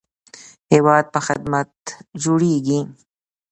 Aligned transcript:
هیواد 0.73 1.05
په 1.13 1.19
خدمت 1.27 1.71
جوړیږي 2.23 2.79